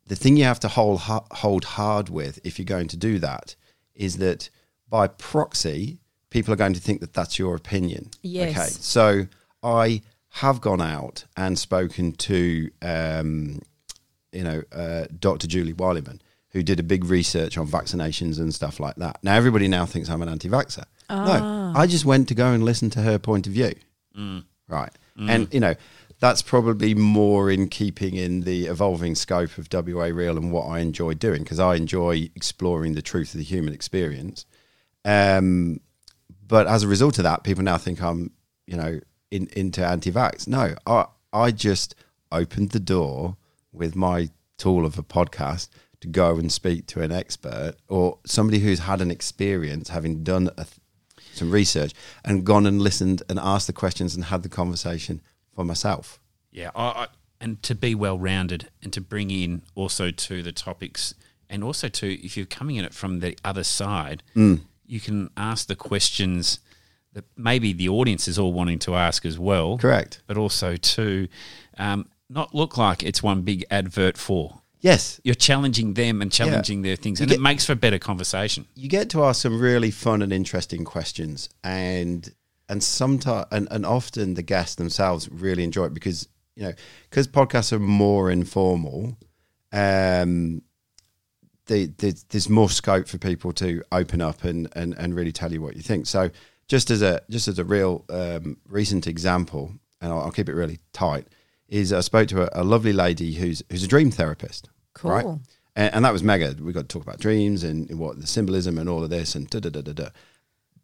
[0.06, 3.18] the the thing you have to hold hold hard with if you're going to do
[3.18, 3.54] that
[3.94, 4.50] is that
[4.88, 5.98] by proxy,
[6.30, 8.10] people are going to think that that's your opinion.
[8.22, 8.56] Yes.
[8.56, 8.68] Okay.
[8.68, 9.26] So
[9.62, 13.60] I have gone out and spoken to, um,
[14.32, 15.46] you know, uh, Dr.
[15.46, 19.18] Julie Wileman, who did a big research on vaccinations and stuff like that.
[19.22, 20.84] Now everybody now thinks I'm an anti-vaxxer.
[21.08, 23.72] No, I just went to go and listen to her point of view.
[24.68, 24.92] Right.
[25.18, 25.74] And, you know,
[26.18, 30.78] that's probably more in keeping in the evolving scope of WA Real and what I
[30.78, 34.46] enjoy doing because I enjoy exploring the truth of the human experience.
[35.04, 35.80] Um,
[36.46, 38.30] but as a result of that, people now think I'm,
[38.66, 39.00] you know,
[39.30, 40.48] in, into anti-vax.
[40.48, 41.94] No, I I just
[42.32, 43.36] opened the door
[43.72, 45.68] with my tool of a podcast
[46.00, 50.50] to go and speak to an expert or somebody who's had an experience, having done
[50.56, 50.66] a,
[51.32, 51.92] some research
[52.24, 55.20] and gone and listened and asked the questions and had the conversation
[55.56, 56.20] for myself.
[56.52, 57.06] Yeah, I, I,
[57.40, 61.14] and to be well rounded and to bring in also to the topics
[61.50, 65.66] and also to if you're coming at it from the other side, you can ask
[65.66, 66.60] the questions
[67.12, 69.78] that maybe the audience is all wanting to ask as well.
[69.78, 70.22] Correct.
[70.26, 71.28] But also to
[71.78, 74.60] um, not look like it's one big advert for.
[74.80, 78.66] Yes, You're challenging them and challenging their things, and get- it makes for better conversation.
[78.74, 82.32] you get to ask some really fun and interesting questions and
[82.68, 86.72] and sometimes and, and often the guests themselves really enjoy it because you know
[87.08, 89.16] because podcasts are more informal
[89.72, 90.62] um
[91.66, 95.52] the, the, there's more scope for people to open up and, and, and really tell
[95.52, 96.06] you what you think.
[96.06, 96.30] So
[96.68, 100.54] just as a just as a real um, recent example, and I'll, I'll keep it
[100.54, 101.26] really tight,
[101.68, 104.68] is I spoke to a, a lovely lady who's who's a dream therapist.
[104.94, 105.10] Cool.
[105.10, 105.26] Right?
[105.76, 106.56] And, and that was mega.
[106.60, 109.48] We got to talk about dreams and what the symbolism and all of this and
[109.48, 110.08] da da da da da.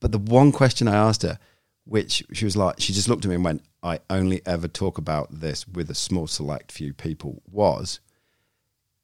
[0.00, 1.38] But the one question I asked her,
[1.84, 4.98] which she was like, she just looked at me and went, "I only ever talk
[4.98, 8.00] about this with a small select few people." Was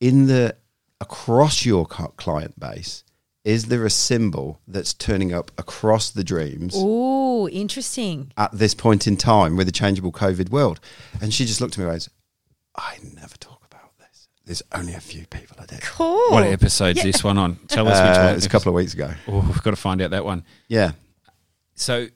[0.00, 0.56] in the
[1.00, 3.04] across your client base,
[3.44, 8.32] is there a symbol that's turning up across the dreams Oh, interesting.
[8.36, 10.80] at this point in time with a changeable COVID world?
[11.20, 12.10] And she just looked at me and goes,
[12.76, 14.28] I never talk about this.
[14.44, 15.82] There's only a few people I did.
[15.82, 16.30] Cool.
[16.32, 17.56] What episode's this one on?
[17.68, 18.34] Tell us which Uh, one.
[18.36, 19.12] it's a couple of weeks ago.
[19.26, 20.44] Oh, we've got to find out that one.
[20.68, 20.92] Yeah.
[21.74, 22.08] So,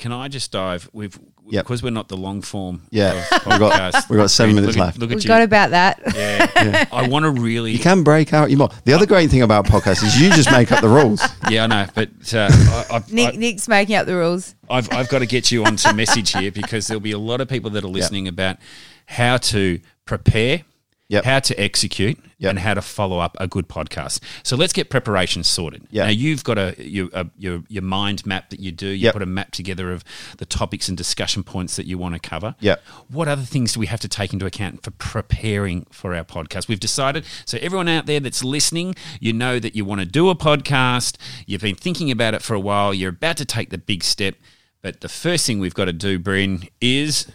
[0.00, 0.88] can I just dive?
[0.92, 1.16] We've
[1.52, 1.64] Yep.
[1.64, 2.82] because we're not the long form.
[2.90, 3.12] Yeah.
[3.12, 4.08] of We've got- podcast.
[4.08, 4.98] we've got seven Look minutes at- left.
[4.98, 5.28] Look at We've you.
[5.28, 6.00] got about that.
[6.14, 6.84] yeah.
[6.92, 7.72] I want to really.
[7.72, 8.68] You can break out your more.
[8.84, 11.20] The other great thing about podcasts is you just make up the rules.
[11.50, 14.54] Yeah, I know, but uh, I, I, Nick, I, Nick's making up the rules.
[14.68, 17.48] I've I've got to get you onto message here because there'll be a lot of
[17.48, 18.58] people that are listening about
[19.06, 20.62] how to prepare.
[21.10, 21.24] Yep.
[21.24, 22.50] How to execute Yep.
[22.50, 24.20] and how to follow up a good podcast.
[24.44, 25.86] So let's get preparation sorted.
[25.90, 26.04] Yeah.
[26.04, 28.86] Now you've got a your, a your your mind map that you do.
[28.86, 29.12] You Yep.
[29.14, 30.04] put a map together of
[30.38, 32.54] the topics and discussion points that you want to cover.
[32.60, 32.82] Yep.
[33.08, 36.68] What other things do we have to take into account for preparing for our podcast?
[36.68, 37.24] We've decided.
[37.44, 41.16] So, everyone out there that's listening, you know that you want to do a podcast.
[41.46, 42.94] You've been thinking about it for a while.
[42.94, 44.36] You're about to take the big step.
[44.82, 47.26] But the first thing we've got to do, Bryn, is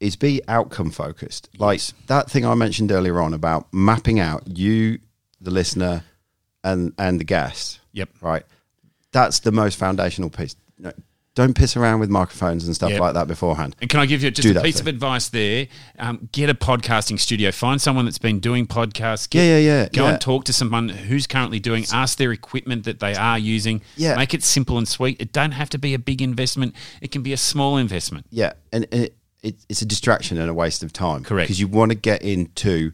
[0.00, 1.48] is be outcome focused.
[1.58, 1.94] Like Yes.
[2.06, 4.98] that thing I mentioned earlier on about mapping out you,
[5.40, 6.04] the listener,
[6.64, 7.80] and and the guest.
[7.92, 8.08] Yep.
[8.20, 8.44] Right.
[9.12, 10.56] That's the most foundational piece.
[10.78, 10.92] No,
[11.34, 13.00] don't piss around with microphones and stuff Yep.
[13.00, 13.76] like that beforehand.
[13.80, 14.82] And can I give you just Do a piece thing.
[14.84, 15.66] of advice there?
[15.98, 17.50] Um, get a podcasting studio.
[17.52, 19.28] Find someone that's been doing podcasts.
[19.28, 20.12] Get, Yeah, yeah, yeah, Go yeah.
[20.12, 21.84] and talk to someone who's currently doing.
[21.92, 23.80] Ask their equipment that they are using.
[23.96, 24.16] Yeah.
[24.16, 25.20] Make it simple and sweet.
[25.20, 26.74] It don't have to be a big investment.
[27.00, 28.26] It can be a small investment.
[28.30, 31.24] Yeah, and it, it, it's a distraction and a waste of time.
[31.24, 31.48] Correct.
[31.48, 32.92] Because you want to get into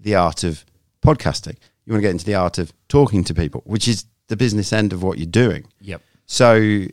[0.00, 0.64] the art of
[1.02, 1.56] podcasting.
[1.84, 4.72] You want to get into the art of talking to people, which is the business
[4.72, 5.66] end of what you're doing.
[5.80, 6.02] Yep.
[6.26, 6.84] So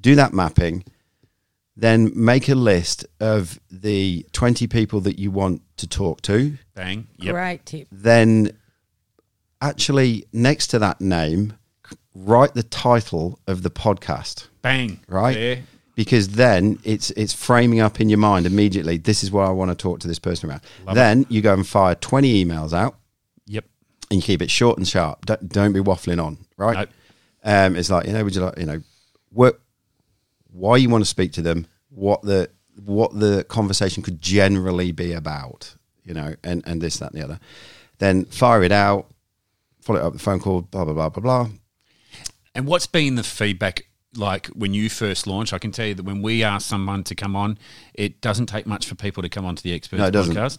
[0.00, 0.84] do that mapping,
[1.76, 6.58] then make a list of the 20 people that you want to talk to.
[6.74, 7.08] Bang.
[7.16, 7.32] Yep.
[7.32, 7.88] Great tip.
[7.90, 8.56] Then
[9.60, 11.54] actually next to that name,
[12.14, 14.48] write the title of the podcast.
[14.60, 15.00] Bang.
[15.08, 15.34] Right.
[15.34, 15.62] There.
[15.94, 18.96] Because then it's it's framing up in your mind immediately.
[18.98, 20.62] This is what I want to talk to this person about.
[20.94, 22.96] then you go and fire twenty emails out,
[23.46, 23.64] Yep.
[24.10, 25.26] and you keep it short and sharp.
[25.26, 26.78] Don't, don't be waffling on, right?
[26.78, 26.88] Nope.
[27.44, 28.80] Um, it's like you know, would you like you know,
[29.30, 29.60] what,
[30.52, 32.48] why you want to speak to them, what the
[32.84, 35.74] what the conversation could generally be about,
[36.04, 37.40] you know, and and this that and the other.
[37.98, 39.10] Then fire it out,
[39.80, 41.48] follow it up with a phone call, blah blah blah blah blah.
[42.54, 45.52] And what's been the feedback like when you first launched?
[45.52, 47.58] I can tell you that when we ask someone to come on,
[47.94, 50.34] it doesn't take much for people to come onto the Experts No, it doesn't.
[50.34, 50.58] podcast.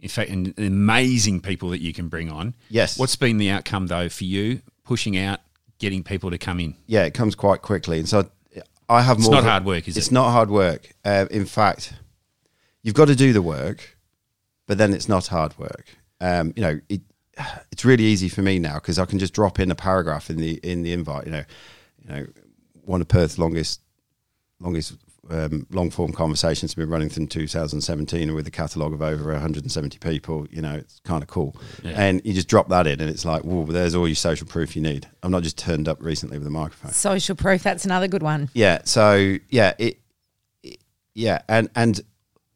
[0.00, 2.54] In fact, and amazing people that you can bring on.
[2.68, 2.98] Yes.
[2.98, 5.40] What's been the outcome though for you pushing out,
[5.78, 6.74] getting people to come in?
[6.86, 7.98] yeah, it comes quite quickly.
[7.98, 8.28] And so
[8.88, 9.36] I have It's more.
[9.36, 10.00] not hard work, is it's it?
[10.00, 10.92] It's not hard work.
[11.04, 11.92] Uh, in fact,
[12.82, 13.96] you've got to do the work,
[14.66, 15.86] but then it's not hard work.
[16.20, 17.00] Um, you know, it,
[17.72, 20.36] it's really easy for me now because I can just drop in a paragraph in
[20.36, 21.26] the in the invite.
[21.26, 21.44] You know,
[22.04, 22.26] you know,
[22.86, 23.80] one of Perth's longest
[24.60, 24.94] longest
[25.28, 29.98] um, long form conversations have been running since 2017 with a catalogue of over 170
[29.98, 30.46] people.
[30.50, 31.56] You know, it's kind of cool.
[31.82, 32.00] Yeah.
[32.00, 34.76] And you just drop that in, and it's like, whoa, there's all your social proof
[34.76, 35.08] you need.
[35.24, 36.92] I'm not just turned up recently with a microphone.
[36.92, 38.48] Social proof, that's another good one.
[38.54, 38.82] Yeah.
[38.84, 39.98] So yeah, it,
[40.62, 40.78] it-
[41.14, 42.00] yeah, and and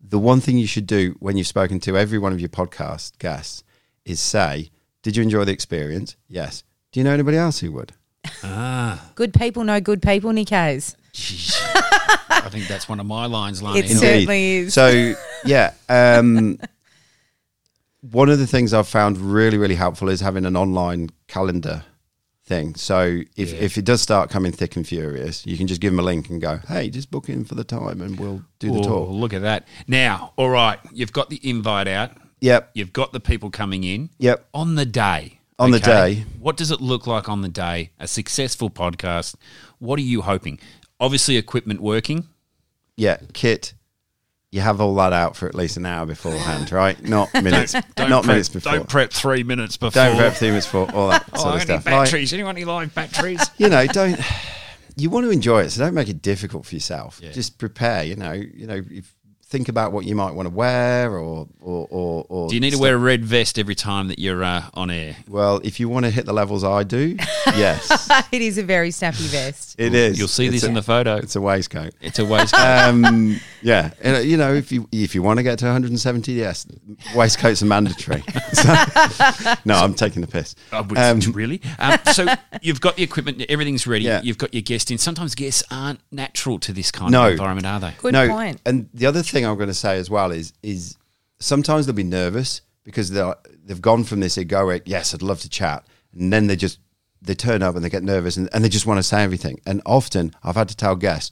[0.00, 3.18] the one thing you should do when you've spoken to every one of your podcast
[3.18, 3.64] guests
[4.04, 4.70] is say,
[5.02, 6.62] "Did you enjoy the experience?" Yes.
[6.92, 7.92] Do you know anybody else who would?
[8.44, 10.94] Ah, Good people know good people, Nikos.
[11.12, 11.56] jeez.
[12.30, 13.80] I think that's one of my lines, Lani.
[13.80, 14.74] It's- certainly is.
[14.74, 16.58] So yeah, um,
[18.00, 21.84] one of the things I've found really really helpful is having an online calendar
[22.44, 22.74] thing.
[22.74, 23.58] So if, Yeah.
[23.60, 26.30] if it does start coming thick and furious, you can just give them a link
[26.30, 29.08] and go, "Hey, just book in for the time, and we'll do the Oh, talk."
[29.10, 29.68] Look at that.
[29.86, 32.12] Now, all right, you've got the invite out.
[32.40, 32.70] Yep.
[32.74, 34.08] You've got the people coming in.
[34.18, 34.48] Yep.
[34.54, 35.39] On the day.
[35.60, 36.24] On the day.
[36.38, 37.90] What does it look like on the day?
[37.98, 39.34] A successful podcast.
[39.78, 40.58] What are you hoping?
[40.98, 42.26] Obviously, equipment working.
[42.96, 43.74] yeah, kit,
[44.50, 47.00] you have all that out for at least an hour beforehand, right?
[47.02, 48.72] Not minutes, not prep, minutes before.
[48.72, 50.02] Don't prep three minutes before.
[50.02, 51.86] Don't prep three minutes before all that Oh, sort I of stuff.
[51.86, 52.32] Like, batteries.
[52.32, 53.40] Anyone need live batteries?
[53.58, 54.18] you know, don't.
[54.96, 57.20] You want to enjoy it, so don't make it difficult for yourself.
[57.22, 57.30] Yeah.
[57.32, 58.02] Just prepare.
[58.02, 59.14] You know, you know, if,
[59.50, 62.24] think about what you might want to wear, or or or.
[62.28, 64.90] or Do you need to wear a red vest every time that you're uh, on
[64.90, 65.16] air?
[65.28, 68.90] Well, if you want to hit the levels I do, yes, it is a very
[68.92, 69.74] snappy vest.
[69.78, 70.18] it is.
[70.18, 71.16] You'll see It's this a- in the photo.
[71.16, 71.92] It's a waistcoat.
[72.00, 72.60] It's a waistcoat.
[72.64, 76.32] um, yeah, and, uh, you know, if you if you want to get to 170,
[76.32, 76.66] yes,
[77.14, 78.22] waistcoats are mandatory.
[78.52, 78.74] So-
[79.64, 80.54] no, I'm taking the piss.
[80.72, 81.60] Um, really?
[81.78, 82.26] Um, so
[82.62, 84.04] you've got the equipment, everything's ready.
[84.04, 84.22] Yeah.
[84.22, 84.98] You've got your guest in.
[84.98, 87.26] Sometimes guests aren't natural to this kind No.
[87.26, 87.94] of environment, are they?
[87.98, 88.60] Good no, point.
[88.64, 90.96] and the other thing I'm going to say as well is is
[91.38, 93.32] sometimes they'll be nervous because they
[93.64, 95.84] they've gone from this egoic yes I'd love to chat.
[96.12, 96.78] And then they just
[97.22, 99.60] they turn up and they get nervous and, and they just want to say everything.
[99.66, 101.30] And often I've had to tell guests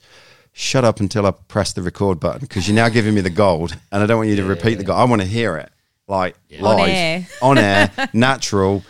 [0.51, 3.75] shut up until I press the record button because you're now giving me the gold
[3.91, 4.99] and I don't want you to repeat the gold.
[4.99, 5.71] I want to hear it.
[6.07, 6.89] Like On live.
[6.89, 7.27] air.
[7.41, 8.83] on air natural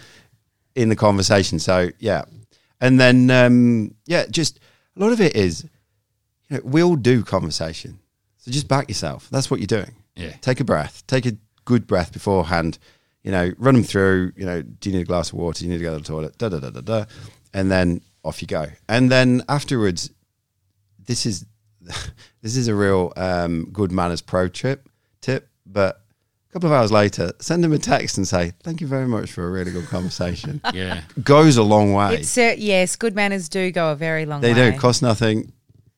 [0.76, 1.60] in the conversation.
[1.60, 2.24] So yeah.
[2.82, 4.60] And then um, yeah just
[4.96, 5.66] a lot of it is
[6.50, 8.00] you know, we all do conversation.
[8.40, 9.28] So just back yourself.
[9.30, 9.96] That's what you're doing.
[10.16, 10.32] Yeah.
[10.42, 11.04] Take a breath.
[11.08, 11.34] Take a
[11.66, 12.80] good breath beforehand.
[13.24, 14.32] You know, run them through.
[14.36, 15.60] You know, do you need a glass of water?
[15.60, 16.38] Do you need to go to the toilet?
[16.38, 17.06] Da da da da da.
[17.54, 18.66] And then off you go.
[18.88, 20.10] And then afterwards,
[21.06, 21.46] this is
[22.42, 24.88] this is a real um, good manners pro trip
[25.22, 25.48] tip.
[25.66, 26.02] But
[26.50, 29.32] a couple of hours later, send them a text and say, "Thank you very much
[29.32, 31.02] for a really good conversation." Yeah.
[31.24, 32.16] Goes a long way.
[32.16, 34.72] It's uh, yes, good manners do go a very long they way.
[34.72, 35.52] do cost nothing.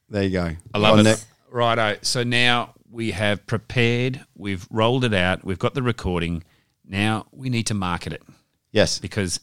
[0.09, 0.51] There you go.
[0.73, 1.03] I love On it.
[1.03, 1.19] Nick.
[1.51, 1.97] Righto.
[2.01, 6.43] So now we have prepared, we've rolled it out, we've got the recording.
[6.85, 8.23] Now we need to market it
[8.71, 9.39] Yes, because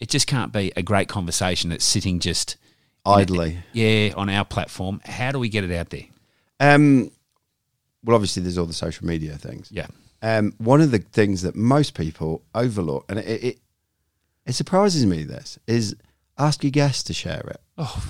[0.00, 2.56] it just can't be a great conversation that's sitting just,
[3.06, 3.58] idly.
[3.72, 5.00] yeah, on our platform.
[5.04, 6.06] How do we get it out there?
[6.58, 7.10] Um,
[8.04, 9.68] well, obviously, there's all the social media things.
[9.70, 9.86] Yeah.
[10.20, 13.58] Um, one of the things that most people overlook, and it, it
[14.46, 15.94] it surprises me, this is
[16.38, 17.60] ask your guests to share it.
[17.78, 18.04] Oh,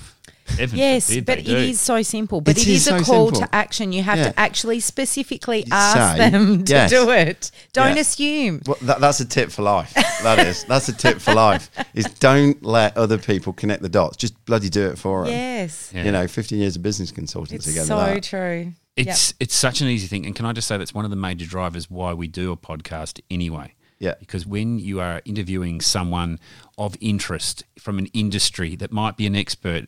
[0.57, 1.57] heaven Yes, forbid but they it do.
[1.57, 2.41] is so simple.
[2.41, 3.41] But It it is is, a so call simple.
[3.47, 3.91] to action.
[3.93, 4.31] You have Yeah.
[4.31, 6.89] to actually specifically ask say, them to yes.
[6.89, 7.51] do it.
[7.71, 8.01] Don't Yeah.
[8.01, 8.61] assume.
[8.65, 9.93] Well, that, that's a tip for life.
[10.23, 10.63] That is.
[10.65, 11.69] That's a tip for life.
[11.93, 14.17] Is don't let other people connect the dots.
[14.17, 15.31] Just bloody do it for them.
[15.33, 15.91] Yes.
[15.93, 16.03] Yeah.
[16.05, 17.53] You know, 15 years of business consultancy.
[17.53, 18.23] It's again, so that.
[18.23, 18.73] true.
[18.95, 21.17] It's it's such an easy thing, and can I just say that's one of the
[21.17, 23.73] major drivers why we do a podcast anyway.
[24.03, 24.15] Yeah.
[24.19, 26.39] Because when you are interviewing someone
[26.77, 29.87] of interest from an industry that might be an expert,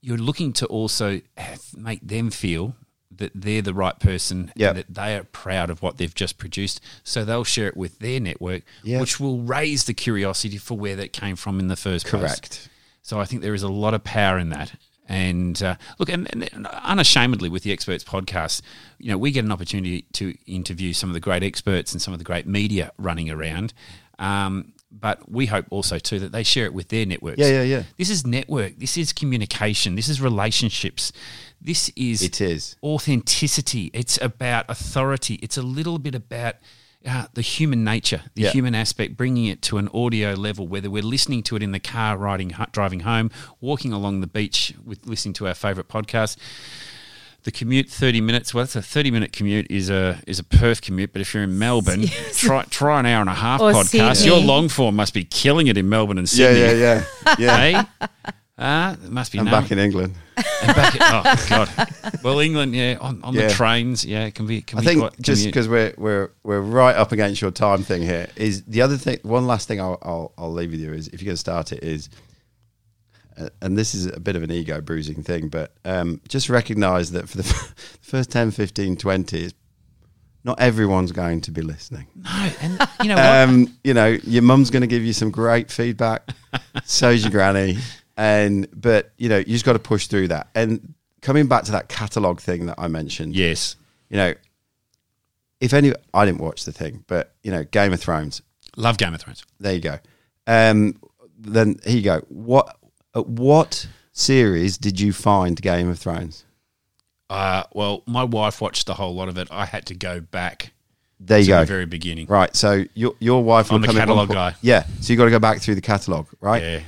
[0.00, 1.20] you're looking to also
[1.76, 2.74] make them feel
[3.16, 6.80] that they're the right person and that they are proud of what they've just produced.
[7.04, 9.00] So they'll share it with their network, Yeah.
[9.00, 12.20] which will raise the curiosity for where that came from in the first place.
[12.22, 12.68] Correct.
[13.02, 14.72] So I think there is a lot of power in that.
[15.06, 18.62] And uh, look, and, and unashamedly with the Experts podcast,
[18.98, 22.14] you know, we get an opportunity to interview some of the great experts and some
[22.14, 23.74] of the great media running around.
[24.18, 27.38] Um, but we hope also too that they share it with their networks.
[27.38, 27.82] Yeah, yeah, yeah.
[27.98, 28.78] This is network.
[28.78, 29.96] This is communication.
[29.96, 31.12] This is relationships.
[31.60, 32.76] This is It is.
[32.82, 33.90] authenticity.
[33.92, 35.34] It's about authority.
[35.42, 36.54] It's a little bit about
[37.06, 38.50] uh, the human nature, the Yeah.
[38.50, 41.80] human aspect, bringing it to an audio level, whether we're listening to it in the
[41.80, 46.36] car, riding, driving home, walking along the beach with listening to our favorite podcast.
[47.42, 48.54] The commute, thirty minutes.
[48.54, 51.12] Well, that's a thirty-minute commute is a is a Perth commute.
[51.12, 54.16] But if you're in Melbourne, try try an hour and a half Or podcast.
[54.16, 54.34] Sydney.
[54.34, 56.80] Your long form must be killing it in Melbourne and Yeah, Sydney.
[56.80, 57.84] yeah, yeah, yeah.
[57.98, 58.08] Hey,
[58.58, 59.38] ah, it must be.
[59.38, 60.14] I'm no- back in England.
[60.36, 61.68] and back oh god.
[62.22, 63.48] Well, England, yeah, on, on Yeah.
[63.48, 64.62] the trains, yeah, it can be.
[64.62, 67.82] Can I be think quite just because we're we're we're right up against your time
[67.82, 69.18] thing here is the other thing.
[69.22, 71.72] One last thing I'll I'll, I'll leave with you is if you're going to start
[71.72, 72.08] it is,
[73.38, 77.10] uh, and this is a bit of an ego bruising thing, but um, just recognise
[77.12, 77.42] that for the
[78.00, 79.52] first 10, 15, 20, it's-
[80.46, 82.06] not everyone's going to be listening.
[82.16, 83.24] no, and you know what?
[83.48, 86.28] Um, you know, your mum's going to give you some great feedback.
[86.84, 87.78] so's your granny,
[88.16, 90.48] and but you know, you just got to push through that.
[90.54, 93.76] And coming back to that catalog thing that I mentioned, yes,
[94.10, 94.34] you know,
[95.60, 98.42] if any, I didn't watch the thing, but you know, Game of Thrones.
[98.76, 99.44] love Game of Thrones.
[99.60, 99.98] There you go.
[100.46, 101.00] Um,
[101.38, 102.20] then here you go.
[102.28, 102.76] What
[103.14, 106.44] at what series did you find Game of Thrones?
[107.30, 109.48] Uh, well, my wife watched the whole lot of it.
[109.50, 110.72] I had to go back
[111.18, 111.60] There you to go.
[111.60, 112.26] the very beginning.
[112.28, 112.54] right.
[112.54, 114.54] So your your wife I'm come in catalogue guy.
[114.60, 114.84] Yeah.
[115.00, 116.62] So you got to go back through the catalog, right?
[116.62, 116.80] Yeah,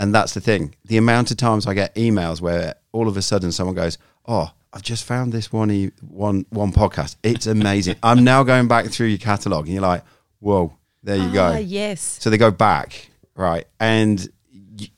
[0.00, 0.74] And that's the thing.
[0.86, 4.50] The amount of times I get emails where all of a sudden someone goes, "Oh,
[4.72, 7.16] I've just found this one e- one one podcast.
[7.22, 7.96] It's amazing.
[8.02, 10.02] I'm now going back through your catalog." And you're like,
[10.40, 12.00] "Whoa, there you Ah, go." yes.
[12.20, 13.66] So they go back, right?
[13.78, 14.26] And
[14.78, 14.88] you,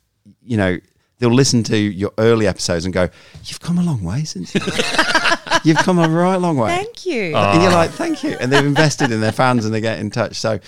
[0.41, 0.79] you know,
[1.19, 3.09] they'll listen to your early episodes and go,
[3.45, 4.55] "You've come a long way since.
[5.65, 7.37] You've come a right long way." Thank you.
[7.37, 10.11] And you're like, "Thank you." And they've invested in their fans and they get in
[10.11, 10.37] touch.
[10.37, 10.61] So,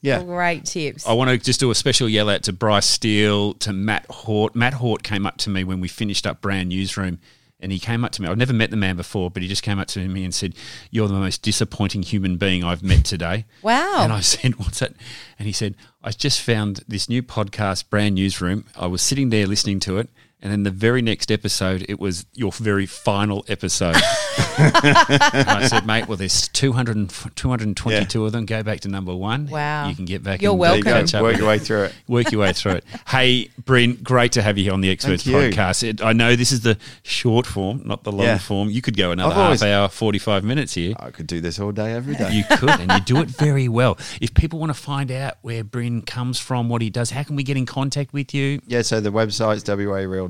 [0.00, 0.22] yeah.
[0.22, 1.06] Great tips.
[1.06, 4.54] I want to just do a special yell out to Bryce Steele, to Matt Hort.
[4.54, 7.18] Matt Hort came up to me when we finished up Brand Newsroom,
[7.60, 8.28] and he came up to me.
[8.28, 10.54] I've never met the man before, but he just came up to me and said,
[10.90, 13.98] "You're the most disappointing human being I've met today." Wow.
[13.98, 14.94] And I said, "What's that?"
[15.38, 18.64] And he said, "I just found this new podcast, Brand Newsroom.
[18.76, 20.08] I was sitting there listening to it."
[20.42, 23.94] And then the very next episode, it was your very final episode.
[24.58, 28.46] and I said, mate, well, there's 200 and, 222 of them.
[28.46, 29.46] Go back to number one.
[29.48, 29.88] Wow.
[29.88, 31.06] You can get back You're and There you welcome.
[31.06, 31.94] catch up Work your way through it.
[32.08, 32.84] work your way through it.
[33.08, 35.82] Hey, Bryn, great to have you here on the Experts Thank podcast.
[35.86, 38.38] It, I know this is the short form, not the long Yeah.
[38.38, 38.70] form.
[38.70, 40.94] You could go another I've half always- hour, 45 minutes here.
[40.98, 42.32] I could do this all day, every day.
[42.32, 43.98] You could, and you do it very well.
[44.20, 47.36] If people want to find out where Bryn comes from, what he does, how can
[47.36, 48.60] we get in contact with you?
[48.66, 49.62] yeah, so the website's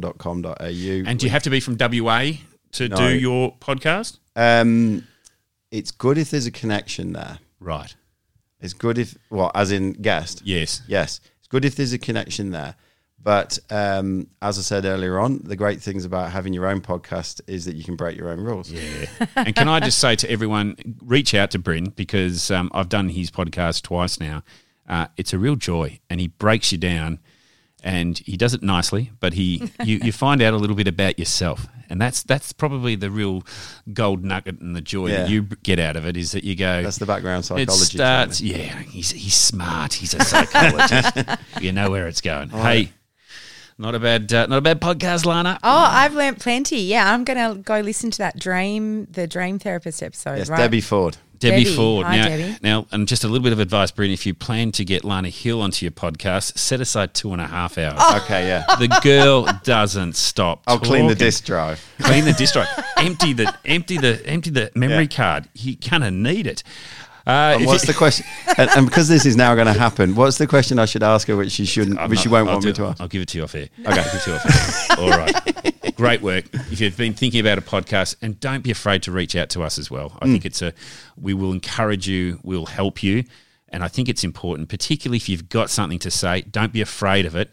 [0.01, 1.09] wareal.com.au.
[1.11, 2.33] And do you have to be from WA
[2.73, 2.97] to No.
[2.97, 4.19] do your podcast?
[4.37, 5.07] Um,
[5.71, 7.39] it's good if there's a connection there.
[7.59, 7.95] Right.
[8.61, 10.43] It's good if, well, as in guest.
[10.45, 10.83] Yes.
[10.87, 12.75] Yes, it's good if there's a connection there.
[13.23, 17.43] But um, as I said earlier on, the great things about having your own podcast
[17.47, 18.71] is that you can break your own rules.
[18.71, 19.07] Yeah.
[19.37, 23.11] and can I just say to everyone, reach out to Bryn because um, I've done
[23.11, 24.43] his podcast twice now.
[24.89, 27.21] Uh, it's a real joy, and he breaks you down,
[27.83, 29.11] and he does it nicely.
[29.21, 32.95] But he, you, you find out a little bit about yourself, and that's that's probably
[32.97, 33.43] the real
[33.93, 35.23] gold nugget and the joy Yeah.
[35.23, 36.83] that you get out of it is that you go.
[36.83, 37.63] That's the background psychology.
[37.65, 37.97] it psychology.
[37.97, 38.79] starts, yeah.
[38.83, 39.95] He's he's smart.
[39.95, 41.17] He's a psychologist.
[41.61, 42.51] you know where it's going.
[42.51, 42.93] hey,
[43.79, 45.59] not a bad uh, not a bad podcast, Lana.
[45.63, 46.81] Oh, I've learnt plenty.
[46.83, 50.37] Yeah, I'm going to go listen to that dream, the dream therapist episode.
[50.37, 50.59] Yes, right?
[50.59, 51.17] Debbie Ford.
[51.41, 51.75] Debbie, Debbie.
[51.77, 52.07] Ford.
[52.07, 52.57] Hi, now, Debbie.
[52.63, 54.11] now, and just a little bit of advice, Bryn.
[54.11, 57.47] If you plan to get Lana Hill onto your podcast, set aside two and a
[57.47, 57.97] half hours.
[57.99, 58.21] Oh.
[58.25, 58.65] Okay, yeah.
[58.79, 60.63] The girl doesn't stop.
[60.67, 61.85] I'll clean the disk drive.
[62.01, 62.69] Clean the disk drive.
[62.99, 65.17] empty the empty the empty the memory Yeah.
[65.17, 65.49] card.
[65.55, 66.63] You kind of need it.
[67.27, 68.25] Uh, And what's the question?
[68.59, 71.29] And, and because this is now going to happen, what's the question I should ask
[71.29, 72.77] her, which she shouldn't, I'm which not- she won't I'll want me it.
[72.77, 73.01] to ask?
[73.01, 73.69] I'll give it to you off air.
[73.79, 73.89] Okay.
[73.89, 74.99] I'll give it to you off air.
[74.99, 75.75] All right.
[76.01, 76.45] Great work.
[76.73, 79.63] If you've been thinking about a podcast, and don't be afraid to reach out to
[79.63, 80.17] us as well.
[80.21, 80.33] I Hmm.
[80.33, 80.73] think it's a,
[81.17, 83.25] we will encourage you, we'll help you.
[83.69, 87.27] And I think it's important, particularly if you've got something to say, don't be afraid
[87.27, 87.51] of it,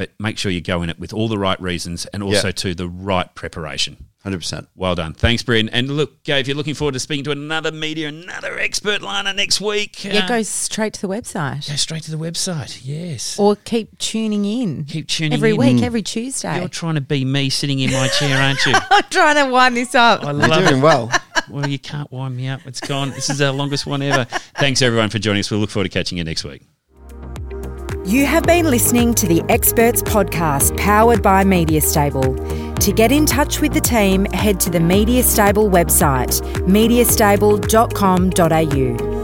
[0.00, 2.52] but make sure you go in it with all the right reasons and also Yeah.
[2.52, 3.98] to the right preparation.
[4.22, 4.68] Hundred percent.
[4.74, 5.12] Well done.
[5.12, 5.68] Thanks, Bryn.
[5.68, 9.34] And look, Gav, if you're looking forward to speaking to another media, another expert liner
[9.34, 11.68] next week, Yeah, uh, go straight to the website.
[11.68, 12.80] go straight to the website.
[12.82, 13.38] Yes.
[13.38, 14.84] Or keep tuning in.
[14.86, 15.38] Keep tuning in.
[15.38, 15.56] every in.
[15.58, 16.58] week, every Tuesday.
[16.58, 18.72] You're trying to be me sitting in my chair, aren't you?
[18.90, 20.22] I'm trying to wind this up.
[20.24, 20.82] I You're love doing it.
[20.82, 21.10] well.
[21.50, 22.60] Well, you can't wind me up.
[22.64, 23.10] It's gone.
[23.10, 24.24] This is our longest one ever.
[24.58, 25.50] Thanks, everyone, for joining us.
[25.50, 26.62] We'll look forward to catching you next week.
[28.10, 32.80] You have been listening to the Experts Podcast powered by MediaStable.
[32.80, 39.19] To get in touch with the team, head to the Media Stable website, mediastable.com.au.